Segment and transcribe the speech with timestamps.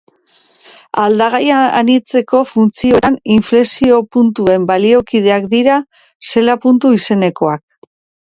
[1.01, 5.75] Aldagai anitzeko funtzioetan inflexio-puntuen baliokideak dira
[6.31, 7.63] zela-puntu izenekoak.